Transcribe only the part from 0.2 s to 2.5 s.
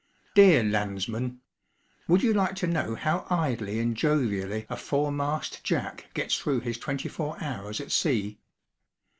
Dear landsmen! would you